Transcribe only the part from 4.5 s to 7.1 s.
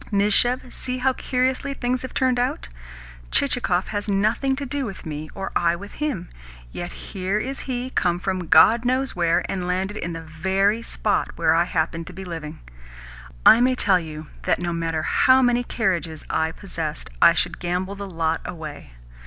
to do with me, or I with him, yet